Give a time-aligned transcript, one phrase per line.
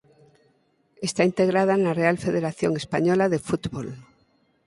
[1.07, 3.87] Está integrada na Real Federación Española de Fútbol.